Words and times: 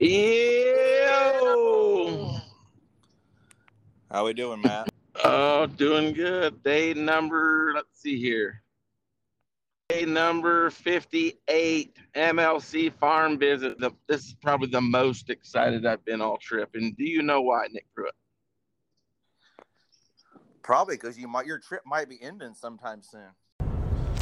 Ew. 0.00 1.46
How 4.10 4.24
we 4.24 4.32
doing, 4.32 4.62
Matt? 4.62 4.88
oh, 5.24 5.66
doing 5.66 6.14
good. 6.14 6.62
Day 6.62 6.94
number, 6.94 7.72
let's 7.74 8.00
see 8.00 8.18
here. 8.18 8.62
Day 9.90 10.06
number 10.06 10.70
58, 10.70 11.94
MLC 12.14 12.90
farm 12.94 13.38
visit. 13.38 13.78
The, 13.78 13.90
this 14.08 14.24
is 14.24 14.34
probably 14.40 14.68
the 14.68 14.80
most 14.80 15.28
excited 15.28 15.84
I've 15.84 16.02
been 16.06 16.22
all 16.22 16.38
trip. 16.38 16.70
And 16.72 16.96
do 16.96 17.04
you 17.04 17.20
know 17.20 17.42
why, 17.42 17.66
Nick 17.70 17.84
Pruet? 17.94 18.14
Probably 20.62 20.94
because 20.96 21.18
you 21.18 21.28
might 21.28 21.44
your 21.44 21.58
trip 21.58 21.82
might 21.84 22.08
be 22.08 22.18
ending 22.22 22.54
sometime 22.54 23.02
soon. 23.02 23.28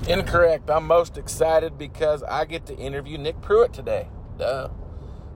Incorrect. 0.08 0.70
I'm 0.70 0.88
most 0.88 1.16
excited 1.18 1.78
because 1.78 2.24
I 2.24 2.46
get 2.46 2.66
to 2.66 2.76
interview 2.76 3.16
Nick 3.16 3.40
Pruet 3.40 3.72
today. 3.72 4.08
Duh. 4.38 4.70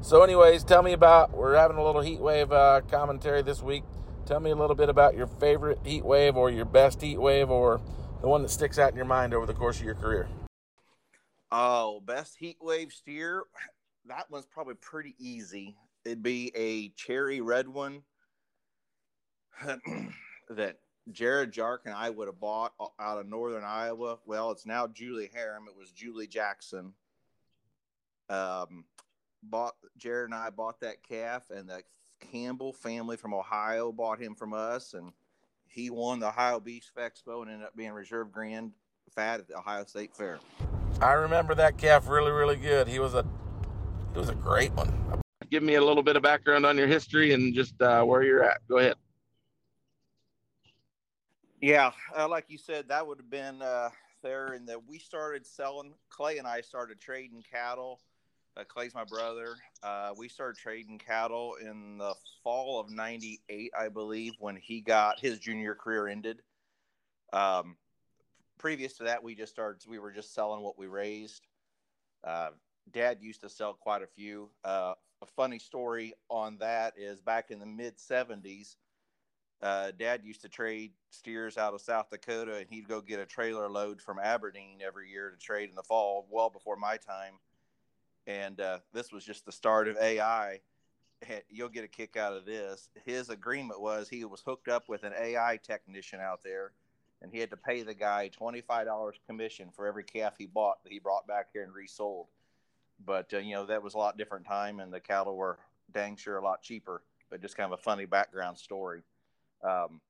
So, 0.02 0.24
anyways, 0.24 0.64
tell 0.64 0.82
me 0.82 0.94
about. 0.94 1.30
We're 1.30 1.54
having 1.54 1.76
a 1.76 1.84
little 1.84 2.00
heat 2.00 2.18
wave 2.18 2.50
uh, 2.50 2.80
commentary 2.90 3.40
this 3.40 3.62
week. 3.62 3.84
Tell 4.26 4.40
me 4.40 4.50
a 4.50 4.56
little 4.56 4.74
bit 4.74 4.88
about 4.88 5.16
your 5.16 5.28
favorite 5.28 5.78
heat 5.84 6.04
wave 6.04 6.36
or 6.36 6.50
your 6.50 6.64
best 6.64 7.00
heat 7.00 7.20
wave 7.20 7.50
or 7.50 7.80
the 8.20 8.26
one 8.26 8.42
that 8.42 8.48
sticks 8.48 8.80
out 8.80 8.90
in 8.90 8.96
your 8.96 9.04
mind 9.04 9.32
over 9.32 9.46
the 9.46 9.54
course 9.54 9.78
of 9.78 9.84
your 9.84 9.94
career. 9.94 10.26
Oh, 11.52 12.00
best 12.04 12.36
heat 12.36 12.56
wave 12.60 12.92
steer. 12.92 13.44
That 14.06 14.28
one's 14.28 14.46
probably 14.46 14.74
pretty 14.74 15.14
easy. 15.20 15.76
It'd 16.04 16.22
be 16.22 16.50
a 16.56 16.88
cherry 16.90 17.40
red 17.40 17.68
one 17.68 18.02
that 20.50 20.78
Jared 21.12 21.52
Jark 21.52 21.78
and 21.84 21.94
I 21.94 22.10
would 22.10 22.26
have 22.26 22.40
bought 22.40 22.72
out 22.98 23.18
of 23.18 23.28
northern 23.28 23.62
Iowa. 23.62 24.18
Well, 24.26 24.50
it's 24.50 24.66
now 24.66 24.88
Julie 24.88 25.30
Harem. 25.32 25.66
It 25.68 25.78
was 25.78 25.92
Julie 25.92 26.26
Jackson. 26.26 26.92
Um, 28.28 28.84
bought 29.42 29.74
Jared 29.96 30.26
and 30.26 30.34
I 30.34 30.50
bought 30.50 30.80
that 30.80 31.02
calf, 31.02 31.50
and 31.50 31.68
the 31.68 31.82
Campbell 32.20 32.72
family 32.72 33.16
from 33.16 33.34
Ohio 33.34 33.92
bought 33.92 34.20
him 34.20 34.34
from 34.34 34.52
us, 34.52 34.94
and 34.94 35.12
he 35.66 35.90
won 35.90 36.20
the 36.20 36.28
Ohio 36.28 36.60
Beef 36.60 36.90
Expo 36.96 37.42
and 37.42 37.50
ended 37.50 37.66
up 37.66 37.76
being 37.76 37.92
reserve 37.92 38.30
grand 38.30 38.72
fat 39.14 39.40
at 39.40 39.48
the 39.48 39.58
Ohio 39.58 39.84
State 39.84 40.14
Fair. 40.14 40.38
I 41.00 41.12
remember 41.12 41.54
that 41.56 41.78
calf 41.78 42.08
really, 42.08 42.30
really 42.30 42.56
good. 42.56 42.86
He 42.86 42.98
was 42.98 43.14
a 43.14 43.24
he 44.12 44.18
was 44.18 44.28
a 44.28 44.34
great 44.34 44.72
one. 44.72 44.92
Give 45.50 45.62
me 45.62 45.74
a 45.74 45.84
little 45.84 46.02
bit 46.02 46.16
of 46.16 46.22
background 46.22 46.64
on 46.64 46.78
your 46.78 46.86
history 46.86 47.32
and 47.32 47.54
just 47.54 47.80
uh, 47.82 48.02
where 48.04 48.22
you're 48.22 48.44
at. 48.44 48.60
Go 48.68 48.78
ahead. 48.78 48.94
Yeah, 51.60 51.92
uh, 52.16 52.28
like 52.28 52.46
you 52.48 52.58
said, 52.58 52.88
that 52.88 53.06
would 53.06 53.18
have 53.18 53.30
been 53.30 53.62
uh, 53.62 53.90
there, 54.22 54.48
and 54.48 54.68
that 54.68 54.86
we 54.86 54.98
started 54.98 55.46
selling. 55.46 55.94
Clay 56.08 56.38
and 56.38 56.46
I 56.46 56.60
started 56.60 57.00
trading 57.00 57.44
cattle. 57.50 58.00
Uh, 58.56 58.64
Clay's 58.64 58.94
my 58.94 59.04
brother. 59.04 59.56
Uh, 59.82 60.12
we 60.16 60.28
started 60.28 60.58
trading 60.60 60.98
cattle 60.98 61.54
in 61.60 61.98
the 61.98 62.14
fall 62.44 62.80
of 62.80 62.90
'98, 62.90 63.72
I 63.78 63.88
believe, 63.88 64.34
when 64.38 64.56
he 64.56 64.80
got 64.80 65.20
his 65.20 65.38
junior 65.38 65.74
career 65.74 66.08
ended. 66.08 66.42
Um, 67.32 67.76
previous 68.58 68.98
to 68.98 69.04
that, 69.04 69.22
we 69.22 69.34
just 69.34 69.52
started. 69.52 69.88
We 69.88 69.98
were 69.98 70.12
just 70.12 70.34
selling 70.34 70.62
what 70.62 70.78
we 70.78 70.86
raised. 70.86 71.46
Uh, 72.22 72.50
Dad 72.92 73.18
used 73.20 73.40
to 73.40 73.48
sell 73.48 73.74
quite 73.74 74.02
a 74.02 74.06
few. 74.06 74.50
Uh, 74.64 74.94
a 75.22 75.26
funny 75.26 75.58
story 75.58 76.14
on 76.28 76.58
that 76.58 76.94
is 76.98 77.20
back 77.20 77.50
in 77.50 77.58
the 77.58 77.66
mid 77.66 77.96
'70s 77.96 78.76
uh, 79.62 79.92
Dad 79.96 80.24
used 80.24 80.42
to 80.42 80.48
trade 80.48 80.92
steers 81.10 81.56
out 81.56 81.72
of 81.72 81.80
South 81.80 82.10
Dakota, 82.10 82.56
and 82.56 82.66
he'd 82.68 82.88
go 82.88 83.00
get 83.00 83.20
a 83.20 83.26
trailer 83.26 83.68
load 83.68 84.02
from 84.02 84.18
Aberdeen 84.18 84.80
every 84.84 85.08
year 85.08 85.30
to 85.30 85.36
trade 85.36 85.68
in 85.68 85.76
the 85.76 85.84
fall, 85.84 86.26
well 86.30 86.50
before 86.50 86.76
my 86.76 86.96
time. 86.96 87.34
And 88.32 88.60
uh, 88.60 88.78
this 88.94 89.12
was 89.12 89.24
just 89.24 89.44
the 89.44 89.52
start 89.52 89.88
of 89.88 89.96
AI. 89.98 90.60
You'll 91.50 91.68
get 91.68 91.84
a 91.84 91.88
kick 91.88 92.16
out 92.16 92.32
of 92.32 92.46
this. 92.46 92.88
His 93.04 93.28
agreement 93.28 93.80
was 93.80 94.08
he 94.08 94.24
was 94.24 94.42
hooked 94.44 94.68
up 94.68 94.88
with 94.88 95.04
an 95.04 95.12
AI 95.18 95.58
technician 95.62 96.18
out 96.18 96.40
there, 96.42 96.72
and 97.20 97.30
he 97.30 97.38
had 97.38 97.50
to 97.50 97.56
pay 97.56 97.82
the 97.82 97.94
guy 97.94 98.28
twenty-five 98.28 98.86
dollars 98.86 99.16
commission 99.26 99.68
for 99.74 99.86
every 99.86 100.02
calf 100.02 100.34
he 100.38 100.46
bought 100.46 100.82
that 100.82 100.92
he 100.92 100.98
brought 100.98 101.26
back 101.26 101.48
here 101.52 101.62
and 101.62 101.74
resold. 101.74 102.26
But 103.04 103.32
uh, 103.34 103.38
you 103.38 103.54
know 103.54 103.66
that 103.66 103.82
was 103.82 103.94
a 103.94 103.98
lot 103.98 104.16
different 104.16 104.46
time, 104.46 104.80
and 104.80 104.92
the 104.92 105.00
cattle 105.00 105.36
were 105.36 105.58
dang 105.92 106.16
sure 106.16 106.38
a 106.38 106.44
lot 106.44 106.62
cheaper. 106.62 107.02
But 107.30 107.42
just 107.42 107.56
kind 107.56 107.72
of 107.72 107.78
a 107.78 107.82
funny 107.82 108.06
background 108.06 108.58
story. 108.58 109.02
Um, 109.62 110.00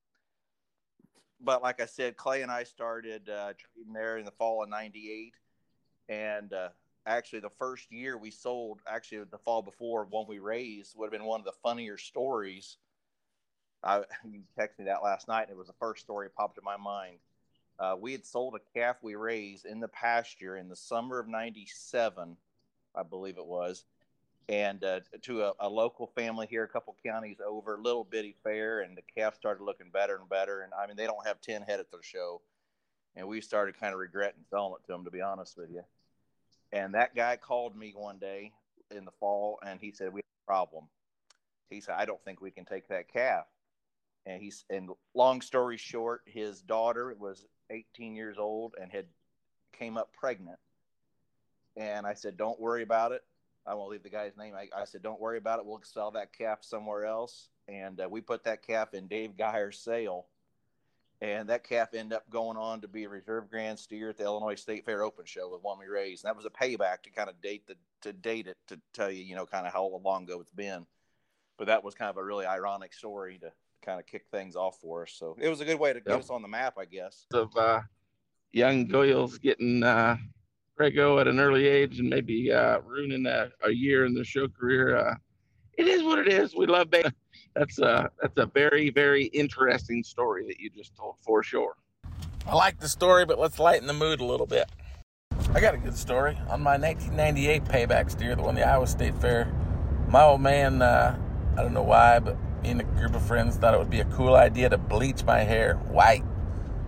but 1.41 1.61
like 1.61 1.81
I 1.81 1.85
said, 1.85 2.15
Clay 2.15 2.41
and 2.41 2.51
I 2.51 2.63
started 2.63 3.29
uh, 3.29 3.53
trading 3.53 3.93
there 3.93 4.17
in 4.17 4.25
the 4.25 4.31
fall 4.31 4.63
of 4.63 4.69
'98, 4.69 5.33
and 6.09 6.53
uh, 6.53 6.69
actually 7.05 7.39
the 7.39 7.49
first 7.49 7.91
year 7.91 8.17
we 8.17 8.31
sold, 8.31 8.79
actually 8.87 9.23
the 9.29 9.37
fall 9.37 9.61
before 9.61 10.05
one 10.05 10.25
we 10.27 10.39
raised 10.39 10.95
would 10.95 11.05
have 11.05 11.11
been 11.11 11.27
one 11.27 11.39
of 11.39 11.45
the 11.45 11.53
funnier 11.63 11.97
stories. 11.97 12.77
I 13.83 14.03
you 14.29 14.41
texted 14.57 14.79
me 14.79 14.85
that 14.85 15.03
last 15.03 15.27
night, 15.27 15.43
and 15.43 15.51
it 15.51 15.57
was 15.57 15.67
the 15.67 15.73
first 15.73 16.03
story 16.03 16.29
popped 16.29 16.57
in 16.57 16.63
my 16.63 16.77
mind. 16.77 17.17
Uh, 17.79 17.95
we 17.99 18.11
had 18.11 18.25
sold 18.25 18.55
a 18.55 18.79
calf 18.79 18.97
we 19.01 19.15
raised 19.15 19.65
in 19.65 19.79
the 19.79 19.87
pasture 19.87 20.57
in 20.57 20.69
the 20.69 20.75
summer 20.75 21.19
of 21.19 21.27
'97, 21.27 22.37
I 22.95 23.03
believe 23.03 23.37
it 23.37 23.45
was, 23.45 23.85
and 24.47 24.83
uh, 24.83 24.99
to 25.23 25.43
a, 25.43 25.53
a, 25.59 25.69
local 25.69 26.07
family 26.07 26.47
here, 26.49 26.63
a 26.63 26.67
couple 26.67 26.95
counties 27.03 27.41
over, 27.45 27.77
little 27.81 28.03
bitty 28.03 28.35
fair, 28.43 28.81
and 28.81 28.95
the 28.95 29.01
calf 29.01 29.35
started 29.35 29.63
looking 29.63 29.89
better 29.91 30.17
and 30.17 30.29
better. 30.29 30.61
And 30.61 30.71
I 30.73 30.87
mean, 30.87 30.95
they 30.95 31.07
don't 31.07 31.25
have 31.25 31.41
ten 31.41 31.63
head 31.63 31.79
at 31.79 31.91
their 31.91 32.03
show, 32.03 32.41
and 33.15 33.27
we 33.27 33.41
started 33.41 33.79
kind 33.79 33.93
of 33.93 33.99
regretting 33.99 34.45
selling 34.49 34.75
it 34.79 34.85
to 34.85 34.93
them, 34.93 35.03
to 35.05 35.11
be 35.11 35.21
honest 35.21 35.57
with 35.57 35.71
you. 35.71 35.83
And 36.73 36.93
that 36.95 37.15
guy 37.15 37.37
called 37.37 37.77
me 37.77 37.93
one 37.95 38.17
day 38.17 38.51
in 38.91 39.05
the 39.05 39.11
fall, 39.11 39.59
and 39.65 39.79
he 39.79 39.91
said, 39.91 40.11
"We 40.11 40.19
have 40.19 40.43
a 40.43 40.45
problem." 40.45 40.89
He 41.69 41.79
said, 41.79 41.95
"I 41.95 42.03
don't 42.03 42.21
think 42.25 42.41
we 42.41 42.51
can 42.51 42.65
take 42.65 42.89
that 42.89 43.07
calf." 43.07 43.47
And 44.25 44.41
he's 44.41 44.65
and 44.69 44.89
long 45.13 45.39
story 45.39 45.77
short, 45.77 46.23
his 46.25 46.61
daughter 46.61 47.15
was 47.17 47.45
18 47.69 48.15
years 48.15 48.37
old 48.37 48.75
and 48.81 48.91
had 48.91 49.07
came 49.71 49.97
up 49.97 50.11
pregnant. 50.13 50.59
And 51.77 52.05
I 52.05 52.13
said, 52.13 52.35
"Don't 52.35 52.59
worry 52.59 52.83
about 52.83 53.13
it 53.13 53.23
I 53.65 53.73
won't 53.75 53.91
leave 53.91 54.03
the 54.03 54.09
guy's 54.09 54.35
name. 54.37 54.53
I, 54.55 54.67
I, 54.75 54.85
said, 54.85 55.01
don't 55.01 55.21
worry 55.21 55.37
about 55.37 55.59
it. 55.59 55.65
We'll 55.65 55.81
sell 55.83 56.11
that 56.11 56.33
calf 56.37 56.59
somewhere 56.61 57.05
else. 57.05 57.49
And 57.67 57.99
uh, 57.99 58.09
we 58.09 58.21
put 58.21 58.43
that 58.43 58.65
calf 58.65 58.93
in 58.93 59.07
Dave 59.07 59.37
Geyer's 59.37 59.79
sale. 59.79 60.25
And 61.23 61.47
that 61.47 61.63
calf 61.63 61.93
ended 61.93 62.17
up 62.17 62.29
going 62.29 62.57
on 62.57 62.81
to 62.81 62.87
be 62.89 63.05
a 63.05 63.09
reserve 63.09 63.49
grand 63.49 63.79
steer 63.79 64.09
at 64.09 64.17
the 64.17 64.25
Illinois 64.25 64.55
State 64.55 64.83
Fair 64.83 65.03
Open 65.03 65.23
Show 65.23 65.49
with 65.49 65.63
one 65.63 65.79
we 65.79 65.85
raised. 65.85 66.25
And 66.25 66.29
that 66.29 66.35
was 66.35 66.45
a 66.45 66.49
payback 66.49 67.01
to 67.03 67.09
kind 67.11 67.29
of 67.29 67.41
date 67.41 67.65
the 67.65 67.75
to 68.01 68.11
date 68.11 68.47
it 68.47 68.57
to 68.67 68.77
tell 68.93 69.09
you, 69.09 69.23
you 69.23 69.33
know, 69.33 69.45
kind 69.45 69.65
of 69.65 69.71
how 69.71 69.85
long 70.03 70.23
ago 70.23 70.41
it's 70.41 70.51
been. 70.51 70.85
But 71.57 71.67
that 71.67 71.81
was 71.81 71.95
kind 71.95 72.09
of 72.09 72.17
a 72.17 72.23
really 72.23 72.45
ironic 72.45 72.93
story 72.93 73.37
to 73.37 73.53
kind 73.81 74.01
of 74.01 74.05
kick 74.05 74.25
things 74.31 74.57
off 74.57 74.81
for 74.81 75.03
us. 75.03 75.13
So 75.13 75.37
it 75.39 75.47
was 75.47 75.61
a 75.61 75.65
good 75.65 75.79
way 75.79 75.93
to 75.93 75.99
yep. 75.99 76.05
get 76.05 76.19
us 76.19 76.29
on 76.29 76.41
the 76.41 76.49
map, 76.49 76.73
I 76.77 76.83
guess. 76.83 77.25
Of 77.33 77.55
uh, 77.55 77.79
young 78.51 78.85
Goyles 78.85 79.39
getting 79.39 79.81
uh, 79.81 80.17
Prego 80.75 81.19
at 81.19 81.29
an 81.29 81.39
early 81.39 81.67
age 81.67 81.99
and 81.99 82.09
maybe 82.09 82.51
uh, 82.51 82.79
ruining 82.79 83.27
a, 83.27 83.49
a 83.63 83.71
year 83.71 84.05
in 84.05 84.13
their 84.13 84.25
show 84.25 84.49
career. 84.49 84.97
Uh, 84.97 85.15
is 86.03 86.07
what 86.07 86.19
it 86.19 86.27
is. 86.27 86.55
We 86.55 86.65
love 86.65 86.89
Beta. 86.89 87.13
That's 87.55 87.79
a 87.79 88.09
that's 88.21 88.37
a 88.37 88.45
very 88.47 88.89
very 88.89 89.25
interesting 89.25 90.03
story 90.03 90.45
that 90.47 90.59
you 90.59 90.69
just 90.69 90.95
told 90.95 91.15
for 91.21 91.43
sure. 91.43 91.75
I 92.47 92.55
like 92.55 92.79
the 92.79 92.89
story, 92.89 93.25
but 93.25 93.39
let's 93.39 93.59
lighten 93.59 93.87
the 93.87 93.93
mood 93.93 94.19
a 94.19 94.25
little 94.25 94.45
bit. 94.47 94.69
I 95.53 95.59
got 95.59 95.73
a 95.73 95.77
good 95.77 95.95
story 95.95 96.37
on 96.49 96.61
my 96.61 96.77
1998 96.77 97.63
payback 97.65 98.11
steer, 98.11 98.35
the 98.35 98.41
one 98.41 98.55
the 98.55 98.67
Iowa 98.67 98.87
State 98.87 99.15
Fair. 99.15 99.53
My 100.09 100.23
old 100.23 100.41
man, 100.41 100.81
uh, 100.81 101.17
I 101.57 101.61
don't 101.61 101.73
know 101.73 101.83
why, 101.83 102.19
but 102.19 102.37
me 102.61 102.71
and 102.71 102.81
a 102.81 102.83
group 102.83 103.15
of 103.15 103.21
friends 103.21 103.55
thought 103.55 103.73
it 103.73 103.77
would 103.77 103.89
be 103.89 104.01
a 104.01 104.05
cool 104.05 104.35
idea 104.35 104.69
to 104.69 104.77
bleach 104.77 105.23
my 105.23 105.39
hair 105.39 105.75
white 105.75 106.23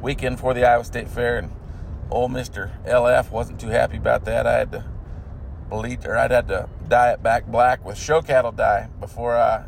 weekend 0.01 0.39
for 0.39 0.53
the 0.53 0.67
Iowa 0.67 0.83
State 0.83 1.07
Fair, 1.07 1.37
and 1.37 1.51
old 2.09 2.31
Mr. 2.31 2.71
LF 2.85 3.31
wasn't 3.31 3.59
too 3.59 3.69
happy 3.69 3.97
about 3.97 4.25
that. 4.25 4.45
I 4.45 4.59
had 4.59 4.71
to 4.73 4.85
bleach, 5.69 6.05
or 6.05 6.17
I'd 6.17 6.31
had 6.31 6.47
to 6.49 6.69
dye 6.89 7.11
it 7.11 7.23
back 7.23 7.45
black 7.47 7.83
with 7.85 7.97
show 7.97 8.21
cattle 8.21 8.51
dye 8.51 8.87
before 8.99 9.65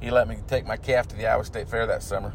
he 0.00 0.10
let 0.10 0.28
me 0.28 0.38
take 0.48 0.66
my 0.66 0.76
calf 0.76 1.08
to 1.08 1.16
the 1.16 1.26
Iowa 1.26 1.44
State 1.44 1.68
Fair 1.68 1.86
that 1.86 2.02
summer. 2.02 2.34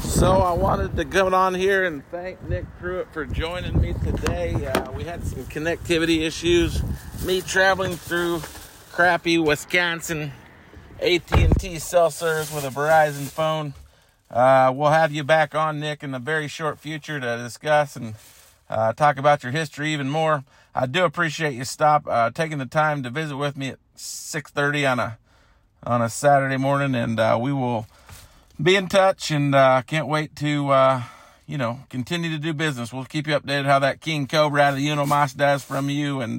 So 0.00 0.32
I 0.32 0.52
wanted 0.52 0.96
to 0.96 1.04
come 1.04 1.34
on 1.34 1.54
here 1.54 1.84
and 1.84 2.02
thank 2.10 2.42
Nick 2.48 2.64
Pruet 2.78 3.12
for 3.12 3.26
joining 3.26 3.80
me 3.80 3.94
today. 4.04 4.66
Uh, 4.66 4.92
we 4.92 5.04
had 5.04 5.26
some 5.26 5.44
connectivity 5.44 6.20
issues. 6.20 6.82
Me 7.24 7.40
traveling 7.40 7.92
through 7.92 8.40
crappy 8.90 9.38
Wisconsin 9.38 10.32
AT&T 11.00 11.78
cell 11.78 12.10
service 12.10 12.54
with 12.54 12.64
a 12.64 12.68
Verizon 12.68 13.28
phone 13.28 13.74
uh, 14.34 14.72
we'll 14.74 14.90
have 14.90 15.12
you 15.12 15.22
back 15.22 15.54
on, 15.54 15.78
Nick, 15.78 16.02
in 16.02 16.10
the 16.10 16.18
very 16.18 16.48
short 16.48 16.80
future 16.80 17.20
to 17.20 17.36
discuss 17.36 17.94
and 17.94 18.16
uh, 18.68 18.92
talk 18.92 19.18
about 19.18 19.42
your 19.42 19.52
history 19.52 19.92
even 19.92 20.08
more. 20.08 20.44
I 20.74 20.86
do 20.86 21.04
appreciate 21.04 21.54
you 21.54 21.64
stop 21.64 22.06
uh, 22.08 22.30
taking 22.30 22.58
the 22.58 22.66
time 22.66 23.02
to 23.02 23.10
visit 23.10 23.36
with 23.36 23.56
me 23.56 23.68
at 23.68 23.78
6:30 23.96 24.90
on 24.92 24.98
a 24.98 25.18
on 25.84 26.02
a 26.02 26.08
Saturday 26.08 26.56
morning, 26.56 26.94
and 26.94 27.20
uh, 27.20 27.38
we 27.40 27.52
will 27.52 27.86
be 28.60 28.76
in 28.76 28.88
touch. 28.88 29.30
And 29.30 29.54
uh, 29.54 29.82
can't 29.82 30.08
wait 30.08 30.34
to 30.36 30.70
uh, 30.70 31.02
you 31.46 31.58
know 31.58 31.80
continue 31.90 32.30
to 32.30 32.38
do 32.38 32.52
business. 32.52 32.92
We'll 32.92 33.04
keep 33.04 33.26
you 33.26 33.38
updated 33.38 33.66
how 33.66 33.78
that 33.80 34.00
King 34.00 34.26
Cobra 34.26 34.62
out 34.62 34.72
of 34.72 34.78
the 34.78 34.88
Uno 34.88 35.06
Mas 35.06 35.32
does 35.32 35.62
from 35.62 35.90
you, 35.90 36.20
and 36.20 36.38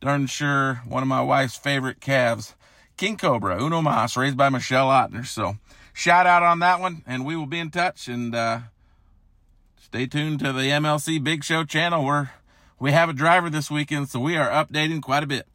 darn 0.00 0.26
sure 0.26 0.82
one 0.86 1.02
of 1.02 1.08
my 1.08 1.22
wife's 1.22 1.56
favorite 1.56 2.00
calves, 2.00 2.54
King 2.96 3.16
Cobra 3.16 3.62
Uno 3.62 3.82
Mas, 3.82 4.16
raised 4.16 4.36
by 4.36 4.48
Michelle 4.48 4.88
Ottner. 4.88 5.26
So 5.26 5.56
shout 5.92 6.26
out 6.26 6.42
on 6.42 6.58
that 6.60 6.80
one, 6.80 7.02
and 7.06 7.24
we 7.24 7.36
will 7.36 7.46
be 7.46 7.58
in 7.58 7.70
touch. 7.70 8.08
And 8.08 8.34
uh, 8.34 8.60
stay 9.86 10.04
tuned 10.04 10.40
to 10.40 10.52
the 10.52 10.62
MLC 10.62 11.22
Big 11.22 11.44
Show 11.44 11.62
channel 11.62 12.04
where 12.04 12.32
we 12.80 12.90
have 12.90 13.08
a 13.08 13.12
driver 13.12 13.48
this 13.48 13.70
weekend, 13.70 14.08
so 14.08 14.18
we 14.18 14.36
are 14.36 14.48
updating 14.48 15.00
quite 15.00 15.22
a 15.22 15.28
bit. 15.28 15.46